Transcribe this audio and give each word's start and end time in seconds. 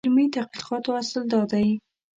د 0.01 0.03
علمي 0.07 0.25
تحقیقاتو 0.35 0.89
اصل 1.01 1.23
دا 1.33 1.41
دی. 1.51 1.67